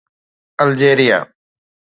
الجيريا 0.61 1.33